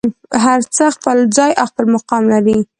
[0.43, 2.57] هر څه خپل ځای او خپل مقام لري.